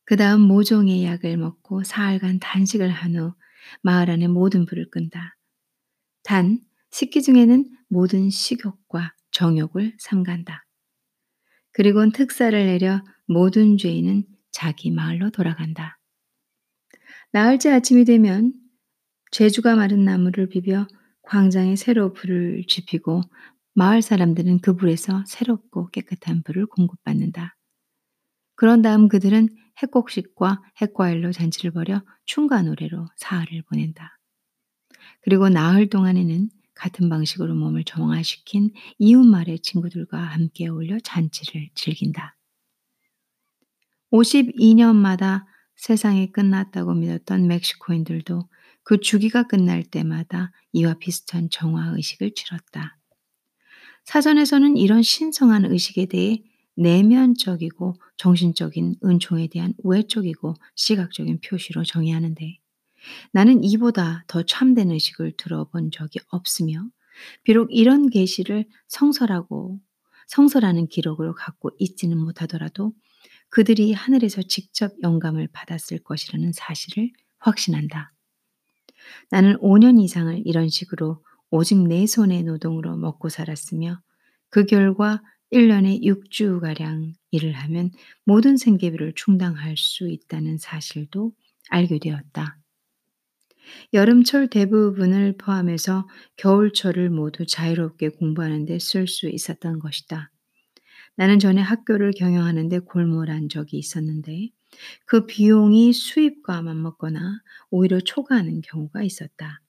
그 0.05 0.17
다음 0.17 0.41
모종의 0.41 1.05
약을 1.05 1.37
먹고 1.37 1.83
사흘간 1.83 2.39
단식을 2.39 2.89
한 2.89 3.15
후 3.15 3.33
마을 3.81 4.09
안의 4.09 4.27
모든 4.27 4.65
불을 4.65 4.89
끈다. 4.91 5.37
단 6.23 6.59
식기 6.91 7.21
중에는 7.21 7.65
모든 7.89 8.29
식욕과 8.29 9.13
정욕을 9.31 9.95
삼간다. 9.99 10.65
그리고는 11.71 12.11
특사를 12.11 12.65
내려 12.65 13.03
모든 13.27 13.77
죄인은 13.77 14.25
자기 14.51 14.91
마을로 14.91 15.31
돌아간다. 15.31 15.97
나흘째 17.31 17.71
아침이 17.71 18.05
되면 18.05 18.53
죄주가 19.31 19.75
마른 19.75 20.05
나무를 20.05 20.49
비벼 20.49 20.87
광장에 21.23 21.75
새로 21.75 22.13
불을 22.13 22.65
지피고 22.67 23.21
마을 23.73 24.01
사람들은 24.01 24.59
그 24.61 24.75
불에서 24.75 25.23
새롭고 25.25 25.89
깨끗한 25.89 26.43
불을 26.43 26.67
공급받는다. 26.67 27.55
그런 28.63 28.81
다음 28.81 29.09
그들은 29.09 29.49
핵곡식과 29.79 30.61
핵과일로 30.77 31.33
잔치를 31.33 31.71
벌여 31.71 32.01
춤과 32.23 32.61
노래로 32.61 33.09
사흘을 33.17 33.61
보낸다. 33.63 34.17
그리고 35.19 35.49
나흘 35.49 35.89
동안에는 35.89 36.49
같은 36.73 37.09
방식으로 37.09 37.55
몸을 37.55 37.83
정화시킨 37.83 38.71
이웃마을의 38.99 39.59
친구들과 39.59 40.17
함께 40.17 40.69
어울려 40.69 40.97
잔치를 41.01 41.71
즐긴다. 41.75 42.37
52년마다 44.13 45.43
세상이 45.75 46.31
끝났다고 46.31 46.93
믿었던 46.93 47.45
멕시코인들도 47.45 48.47
그 48.83 49.01
주기가 49.01 49.43
끝날 49.43 49.83
때마다 49.83 50.53
이와 50.71 50.93
비슷한 50.99 51.49
정화 51.49 51.95
의식을 51.97 52.33
치렀다. 52.33 52.97
사전에서는 54.05 54.77
이런 54.77 55.01
신성한 55.01 55.65
의식에 55.65 56.05
대해 56.05 56.41
내면적이고 56.75 57.95
정신적인 58.17 58.95
은총에 59.03 59.47
대한 59.47 59.73
외적이고 59.83 60.55
시각적인 60.75 61.39
표시로 61.41 61.83
정의하는데 61.83 62.57
나는 63.31 63.63
이보다 63.63 64.23
더 64.27 64.43
참된 64.43 64.91
의식을 64.91 65.33
들어본 65.37 65.91
적이 65.91 66.19
없으며 66.29 66.87
비록 67.43 67.67
이런 67.71 68.09
계시를 68.09 68.65
성서라고 68.87 69.79
성서라는 70.27 70.87
기록으로 70.87 71.35
갖고 71.35 71.69
있지는 71.79 72.17
못하더라도 72.17 72.93
그들이 73.49 73.93
하늘에서 73.93 74.41
직접 74.41 74.93
영감을 75.03 75.47
받았을 75.51 75.99
것이라는 75.99 76.53
사실을 76.53 77.11
확신한다. 77.37 78.13
나는 79.29 79.57
5년 79.57 80.01
이상을 80.01 80.41
이런 80.45 80.69
식으로 80.69 81.23
오직 81.51 81.77
내 81.87 82.07
손의 82.07 82.43
노동으로 82.43 82.97
먹고 82.97 83.29
살았으며 83.29 84.01
그 84.49 84.65
결과 84.65 85.21
1년에 85.53 86.03
6주가량 86.03 87.13
일을 87.31 87.53
하면 87.53 87.91
모든 88.25 88.57
생계비를 88.57 89.13
충당할 89.15 89.77
수 89.77 90.09
있다는 90.09 90.57
사실도 90.57 91.33
알게 91.69 91.99
되었다. 91.99 92.59
여름철 93.93 94.47
대부분을 94.49 95.37
포함해서 95.37 96.07
겨울철을 96.37 97.09
모두 97.09 97.45
자유롭게 97.45 98.09
공부하는 98.09 98.65
데 98.65 98.77
쓸 98.77 99.07
수 99.07 99.29
있었던 99.29 99.79
것이다. 99.79 100.31
나는 101.15 101.39
전에 101.39 101.61
학교를 101.61 102.11
경영하는 102.17 102.69
데 102.69 102.79
골몰한 102.79 103.49
적이 103.49 103.77
있었는데 103.77 104.49
그 105.05 105.25
비용이 105.27 105.93
수입과 105.93 106.61
맞먹거나 106.63 107.41
오히려 107.71 107.99
초과하는 108.01 108.61
경우가 108.61 109.03
있었다. 109.03 109.61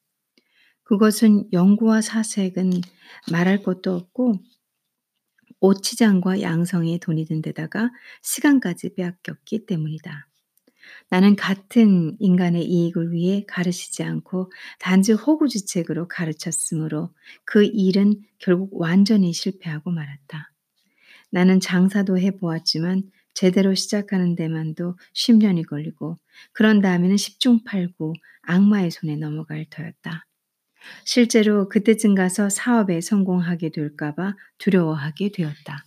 그것은 0.84 1.52
연구와 1.52 2.00
사색은 2.00 2.72
말할 3.32 3.62
것도 3.62 3.94
없고 3.94 4.40
오치장과 5.64 6.42
양성에 6.42 6.98
돈이 6.98 7.24
든 7.24 7.40
데다가 7.40 7.90
시간까지 8.20 8.94
빼앗겼기 8.96 9.64
때문이다. 9.64 10.28
나는 11.08 11.36
같은 11.36 12.16
인간의 12.18 12.66
이익을 12.66 13.12
위해 13.12 13.44
가르치지 13.48 14.02
않고 14.02 14.52
단지 14.78 15.12
호구지책으로 15.14 16.06
가르쳤으므로 16.08 17.14
그 17.46 17.64
일은 17.64 18.20
결국 18.38 18.78
완전히 18.78 19.32
실패하고 19.32 19.90
말았다. 19.90 20.52
나는 21.30 21.60
장사도 21.60 22.18
해보았지만 22.18 23.10
제대로 23.32 23.74
시작하는 23.74 24.34
데만도 24.34 24.98
10년이 25.14 25.66
걸리고 25.66 26.18
그런 26.52 26.82
다음에는 26.82 27.16
10중 27.16 27.64
8구 27.64 28.12
악마의 28.42 28.90
손에 28.90 29.16
넘어갈 29.16 29.64
터였다. 29.70 30.26
실제로 31.04 31.68
그때쯤 31.68 32.14
가서 32.14 32.48
사업에 32.48 33.00
성공하게 33.00 33.70
될까봐 33.70 34.36
두려워하게 34.58 35.30
되었다. 35.32 35.84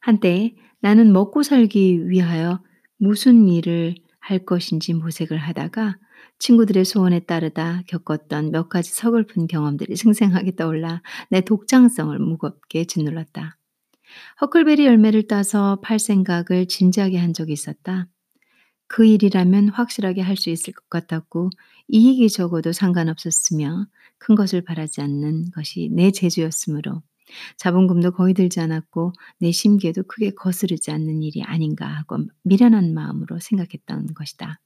한때 0.00 0.54
나는 0.80 1.12
먹고 1.12 1.42
살기 1.42 2.08
위하여 2.08 2.62
무슨 2.98 3.48
일을 3.48 3.94
할 4.20 4.44
것인지 4.44 4.94
모색을 4.94 5.38
하다가 5.38 5.98
친구들의 6.38 6.84
소원에 6.84 7.20
따르다 7.20 7.82
겪었던 7.86 8.50
몇 8.50 8.68
가지 8.68 8.92
서글픈 8.92 9.46
경험들이 9.46 9.96
생생하게 9.96 10.56
떠올라 10.56 11.02
내 11.30 11.40
독창성을 11.40 12.18
무겁게 12.18 12.84
짓눌렀다. 12.84 13.56
허클베리 14.40 14.86
열매를 14.86 15.26
따서 15.26 15.80
팔 15.82 15.98
생각을 15.98 16.66
진지하게 16.68 17.18
한 17.18 17.32
적이 17.32 17.52
있었다. 17.52 18.08
그 18.86 19.04
일이라면 19.06 19.70
확실하게 19.70 20.20
할 20.22 20.36
수 20.36 20.50
있을 20.50 20.72
것 20.72 20.88
같았고 20.90 21.50
이익이 21.88 22.28
적어도 22.30 22.72
상관없었으며 22.72 23.86
큰 24.18 24.34
것을 24.34 24.62
바라지 24.62 25.00
않는 25.00 25.50
것이 25.52 25.90
내 25.92 26.10
재주였으므로 26.10 27.02
자본금도 27.56 28.12
거의 28.12 28.34
들지 28.34 28.60
않았고 28.60 29.12
내 29.38 29.50
심기에도 29.52 30.02
크게 30.04 30.30
거스르지 30.30 30.90
않는 30.90 31.22
일이 31.22 31.42
아닌가 31.42 31.86
하고 31.86 32.18
미련한 32.42 32.94
마음으로 32.94 33.40
생각했던 33.40 34.14
것이다. 34.14 34.60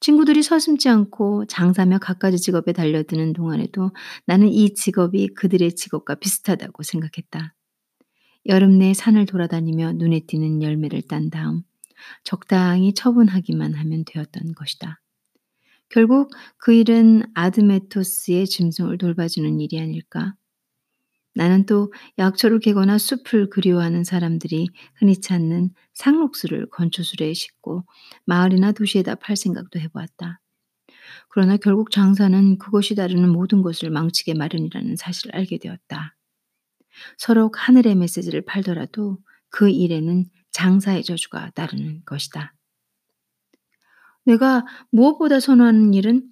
친구들이 0.00 0.42
서슴지 0.42 0.88
않고 0.88 1.46
장사며 1.46 1.98
갖가지 1.98 2.38
직업에 2.38 2.72
달려드는 2.72 3.32
동안에도 3.32 3.90
나는 4.26 4.48
이 4.48 4.74
직업이 4.74 5.28
그들의 5.28 5.74
직업과 5.74 6.16
비슷하다고 6.16 6.82
생각했다. 6.82 7.54
여름 8.46 8.78
내 8.78 8.94
산을 8.94 9.26
돌아다니며 9.26 9.92
눈에 9.94 10.20
띄는 10.26 10.62
열매를 10.62 11.02
딴 11.02 11.30
다음 11.30 11.62
적당히 12.24 12.94
처분하기만 12.94 13.74
하면 13.74 14.04
되었던 14.04 14.54
것이다. 14.54 15.00
결국 15.88 16.32
그 16.56 16.72
일은 16.72 17.22
아드메토스의 17.34 18.46
짐승을 18.46 18.98
돌봐주는 18.98 19.60
일이 19.60 19.78
아닐까? 19.78 20.34
나는 21.34 21.64
또 21.66 21.92
약초를 22.18 22.60
캐거나 22.60 22.98
숲을 22.98 23.48
그리워하는 23.50 24.04
사람들이 24.04 24.68
흔히 24.96 25.20
찾는 25.20 25.70
상록수를 25.94 26.68
건초술에 26.70 27.32
싣고 27.32 27.84
마을이나 28.26 28.72
도시에다 28.72 29.14
팔 29.16 29.36
생각도 29.36 29.78
해보았다. 29.80 30.40
그러나 31.28 31.56
결국 31.56 31.90
장사는 31.90 32.58
그것이 32.58 32.94
다루는 32.94 33.30
모든 33.30 33.62
것을 33.62 33.90
망치게 33.90 34.34
마련이라는 34.34 34.96
사실을 34.96 35.34
알게 35.34 35.58
되었다. 35.58 36.16
서로 37.16 37.50
하늘의 37.54 37.94
메시지를 37.94 38.42
팔더라도 38.44 39.18
그 39.48 39.70
일에는 39.70 40.26
장사의 40.52 41.04
저주가 41.04 41.50
따르는 41.50 42.02
것이다. 42.04 42.54
내가 44.24 44.64
무엇보다 44.90 45.40
선호하는 45.40 45.94
일은 45.94 46.30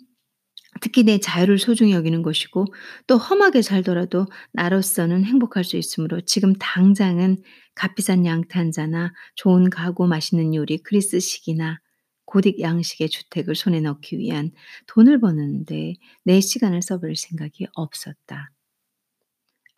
특히 0.80 1.02
내 1.02 1.18
자유를 1.18 1.58
소중히 1.58 1.92
여기는 1.92 2.22
것이고 2.22 2.66
또 3.06 3.18
험하게 3.18 3.62
살더라도 3.62 4.26
나로서는 4.52 5.24
행복할 5.24 5.64
수 5.64 5.76
있으므로 5.76 6.20
지금 6.20 6.54
당장은 6.54 7.42
값비싼 7.74 8.24
양탄자나 8.24 9.12
좋은 9.34 9.68
가구 9.68 10.06
맛있는 10.06 10.54
요리 10.54 10.78
그리스식이나 10.78 11.80
고딕 12.26 12.60
양식의 12.60 13.08
주택을 13.08 13.56
손에 13.56 13.80
넣기 13.80 14.18
위한 14.18 14.52
돈을 14.86 15.20
버는데 15.20 15.94
내 16.24 16.40
시간을 16.40 16.82
써버릴 16.82 17.16
생각이 17.16 17.66
없었다. 17.74 18.50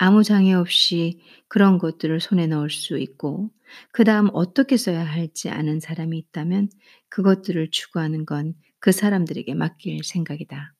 아무 0.04 0.22
장애 0.24 0.52
없이 0.54 1.20
그런 1.48 1.78
것들을 1.78 2.20
손에 2.20 2.46
넣을 2.46 2.70
수 2.70 2.98
있고 2.98 3.50
그 3.92 4.04
다음 4.04 4.28
어떻게 4.32 4.76
써야 4.76 5.04
할지 5.04 5.48
아는 5.48 5.80
사람이 5.80 6.18
있다면 6.18 6.68
그것들을 7.08 7.70
추구하는 7.70 8.26
건 8.26 8.54
그 8.82 8.90
사람들에게 8.90 9.54
맡길 9.54 10.02
생각이다. 10.02 10.74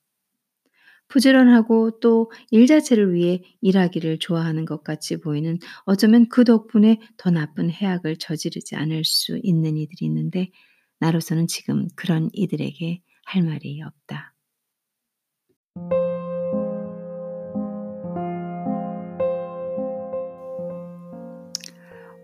부지런하고 1.09 2.01
또 2.01 2.31
일 2.51 2.67
자체를 2.67 3.13
위해 3.15 3.43
일하기를 3.61 4.19
좋아하는 4.19 4.65
것 4.65 4.83
같이 4.83 5.19
보이는 5.21 5.59
어쩌면 5.85 6.29
그 6.29 6.43
덕분에 6.45 6.99
더 7.17 7.31
나쁜 7.31 7.71
해악을 7.71 8.17
저지르지 8.17 8.75
않을 8.77 9.05
수 9.05 9.39
있는 9.43 9.77
이들이 9.77 10.07
있는데 10.07 10.51
나로서는 10.99 11.47
지금 11.47 11.87
그런 11.95 12.29
이들에게 12.33 13.03
할 13.27 13.43
말이 13.43 13.81
없다. 13.83 14.35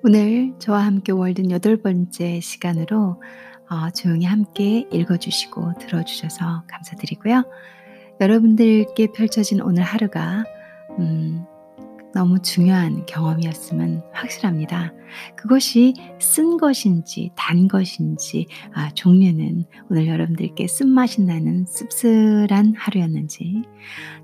오늘 0.04 0.54
저와 0.60 0.86
함께 0.86 1.10
월든 1.10 1.50
여덟 1.50 1.76
번째 1.76 2.38
시간으로 2.38 3.20
어, 3.68 3.90
조용히 3.90 4.26
함께 4.26 4.86
읽어주시고 4.92 5.74
들어주셔서 5.80 6.62
감사드리고요. 6.68 7.42
여러분들께 8.20 9.08
펼쳐진 9.12 9.60
오늘 9.60 9.82
하루가 9.82 10.44
음, 11.00 11.44
너무 12.18 12.42
중요한 12.42 13.06
경험이었으면 13.06 14.02
확실합니다. 14.12 14.92
그것이 15.36 15.94
쓴 16.18 16.56
것인지 16.56 17.30
단 17.36 17.68
것인지 17.68 18.48
아, 18.74 18.90
종류는 18.90 19.64
오늘 19.88 20.08
여러분들께 20.08 20.66
쓴맛이 20.66 21.22
나는 21.22 21.64
씁쓸한 21.66 22.74
하루였는지 22.76 23.62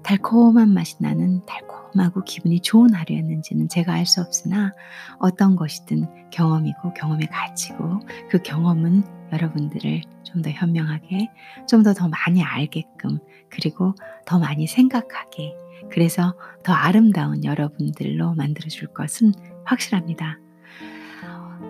달콤한 0.02 0.70
맛이 0.70 0.96
나는 0.98 1.46
달콤하고 1.46 2.24
기분이 2.24 2.58
좋은 2.62 2.92
하루였는지는 2.92 3.68
제가 3.68 3.92
알 3.92 4.06
수 4.06 4.20
없으나 4.20 4.72
어떤 5.20 5.54
것이든 5.54 6.30
경험이고 6.32 6.94
경험의 6.94 7.28
가치고 7.28 8.00
그 8.28 8.42
경험은 8.42 9.04
여러분들을 9.32 10.02
좀 10.24 10.42
더 10.42 10.50
현명하게 10.50 11.30
좀 11.68 11.84
더더 11.84 12.08
많이 12.08 12.42
알게끔 12.42 13.20
그리고 13.50 13.94
더 14.26 14.40
많이 14.40 14.66
생각하게 14.66 15.54
그래서 15.94 16.34
더 16.64 16.72
아름다운 16.72 17.44
여러분들로 17.44 18.34
만들어줄 18.34 18.88
것은 18.88 19.32
확실합니다. 19.64 20.40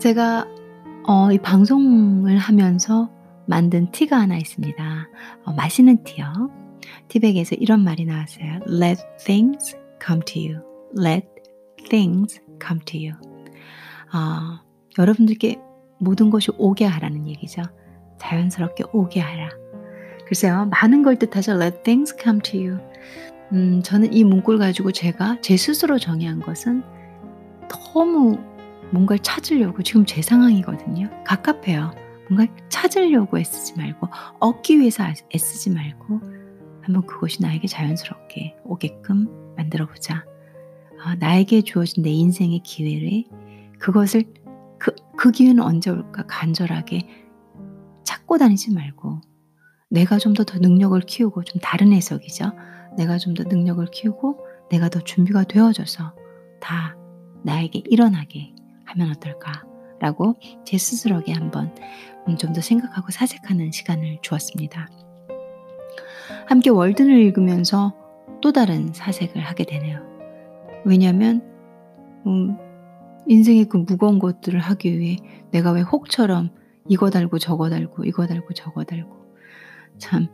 제가 0.00 0.46
어, 1.06 1.30
이 1.30 1.37
방송을 1.37 2.38
하면서 2.38 3.10
만든 3.46 3.90
티가 3.90 4.18
하나 4.18 4.38
있습니다. 4.38 5.08
어, 5.44 5.52
마시는 5.52 6.04
티요. 6.04 6.50
티백에서 7.08 7.56
이런 7.56 7.84
말이 7.84 8.06
나왔어요. 8.06 8.60
Let 8.66 9.02
things 9.18 9.76
come 10.02 10.22
to 10.24 10.42
you. 10.42 10.62
Let 10.98 11.28
things 11.90 12.40
come 12.64 12.82
to 12.87 12.98
you. 12.98 13.12
어, 14.14 14.58
여러분들께 14.98 15.60
모든 15.98 16.30
것이 16.30 16.50
오게 16.56 16.87
하라는 16.87 17.28
얘기죠. 17.28 17.60
자연스럽게 18.18 18.84
오게 18.90 19.20
하라. 19.20 19.50
글쎄요, 20.26 20.66
많은 20.70 21.02
걸 21.02 21.18
뜻하죠. 21.18 21.60
Let 21.60 21.82
things 21.82 22.16
come 22.18 22.40
to 22.40 22.58
you. 22.58 22.78
음, 23.52 23.83
저는 23.83 24.12
이 24.12 24.24
문구를 24.24 24.59
가지고 24.59 24.92
제가 24.92 25.40
제 25.40 25.57
스스로 25.57 25.98
정의한 25.98 26.40
것은 26.40 26.83
너무 27.68 28.38
뭔가를 28.90 29.20
찾으려고 29.22 29.83
지금 29.83 30.04
제 30.07 30.22
상황이거든요. 30.22 31.09
갑갑해요. 31.24 31.92
뭔가 32.28 32.46
찾으려고 32.68 33.38
애쓰지 33.38 33.74
말고 33.76 34.09
얻기 34.40 34.78
위해서 34.80 35.04
애쓰지 35.35 35.70
말고 35.70 36.20
한번 36.83 37.07
그것이 37.07 37.42
나에게 37.42 37.66
자연스럽게 37.66 38.57
오게끔 38.64 39.54
만들어 39.57 39.87
보자. 39.87 40.24
어, 41.04 41.14
나에게 41.18 41.62
주어진 41.62 42.02
내 42.02 42.11
인생의 42.11 42.61
기회를 42.61 43.24
그것을 43.78 44.24
그, 44.78 44.94
그 45.16 45.30
기회는 45.30 45.62
언제 45.62 45.90
올까 45.90 46.24
간절하게 46.26 47.09
찾고 48.04 48.38
다니지 48.38 48.72
말고 48.74 49.20
내가 49.90 50.18
좀 50.18 50.35
더 50.35 50.44
더 50.44 50.59
능력을 50.59 50.98
키우고 51.02 51.44
좀 51.44 51.61
다른 51.62 51.92
해석이죠. 51.92 52.52
내가 52.96 53.18
좀 53.18 53.35
더 53.35 53.44
능력을 53.44 53.85
키우고 53.87 54.38
내가 54.70 54.88
더 54.88 55.00
준비가 55.00 55.44
되어져서 55.44 56.14
다 56.61 56.96
나에게 57.42 57.83
일어나게 57.87 58.54
하면 58.87 59.11
어떨까라고 59.11 60.37
제 60.64 60.78
스스로에게 60.78 61.33
한번 61.33 61.74
음, 62.28 62.37
좀더 62.37 62.61
생각하고 62.61 63.11
사색하는 63.11 63.70
시간을 63.72 64.18
주었습니다. 64.22 64.88
함께 66.46 66.70
월든을 66.70 67.18
읽으면서 67.18 67.94
또 68.40 68.52
다른 68.52 68.92
사색을 68.92 69.42
하게 69.42 69.64
되네요. 69.64 70.00
왜냐하면 70.85 71.42
음, 72.26 72.57
인생의 73.26 73.66
그 73.66 73.78
무거운 73.78 74.18
것들을 74.18 74.59
하기 74.61 74.98
위해 74.98 75.16
내가 75.50 75.72
왜 75.72 75.80
혹처럼 75.80 76.50
이거 76.88 77.11
달고 77.11 77.38
저거 77.38 77.70
달고 77.70 78.04
이거 78.04 78.26
달고 78.26 78.52
저거 78.54 78.85
달고 78.85 79.24
참 79.98 80.28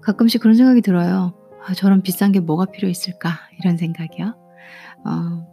가끔씩 0.00 0.40
그런 0.40 0.56
생각이 0.56 0.80
들어요. 0.80 1.34
아, 1.66 1.74
저런 1.74 2.02
비싼 2.02 2.32
게 2.32 2.40
뭐가 2.40 2.66
필요 2.66 2.88
있을까 2.88 3.30
이런 3.60 3.76
생각이요. 3.76 4.34
어, 5.04 5.46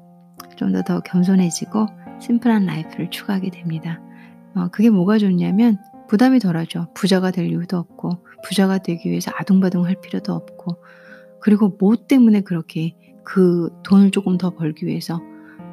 좀 0.58 0.72
더 0.74 0.82
더 0.84 1.00
겸손해지고 1.02 1.88
심플한 2.20 2.66
라이프를 2.66 3.10
추구하게 3.10 3.50
됩니다. 3.52 4.02
어, 4.56 4.70
그게 4.70 4.90
뭐가 4.90 5.18
좋냐면 5.20 5.78
부담이 6.10 6.40
덜하죠. 6.40 6.88
부자가 6.94 7.32
될 7.32 7.48
이유도 7.48 7.78
없고 7.78 8.24
부자가 8.44 8.78
되기 8.80 9.10
위해서 9.10 9.32
아둥바둥 9.38 9.86
할 9.86 9.96
필요도 10.02 10.34
없고 10.34 10.78
그리고 11.42 11.76
뭐 11.80 11.96
때문에 11.96 12.42
그렇게 12.42 12.96
그 13.24 13.70
돈을 13.84 14.12
조금 14.12 14.38
더 14.38 14.52
벌기 14.52 14.86
위해서 14.86 15.22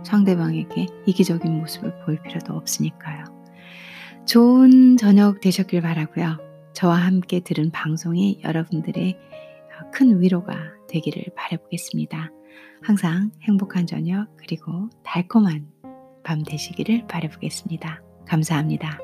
상대방에게 0.04 0.86
이기적인 1.06 1.50
모습을 1.60 1.94
보일 2.04 2.20
필요도 2.22 2.52
없으니까요. 2.52 3.24
좋은 4.26 4.96
저녁 4.96 5.40
되셨길 5.40 5.80
바라고요. 5.82 6.38
저와 6.74 6.96
함께 6.96 7.40
들은 7.40 7.70
방송이 7.70 8.40
여러분들의 8.42 9.16
큰 9.94 10.20
위로가 10.20 10.56
되기를 10.88 11.26
바라보겠습니다. 11.36 12.30
항상 12.82 13.30
행복한 13.42 13.86
저녁 13.86 14.26
그리고 14.36 14.90
달콤한 15.04 15.68
밤 16.24 16.42
되시기를 16.42 17.06
바라보겠습니다. 17.06 18.02
감사합니다. 18.26 18.98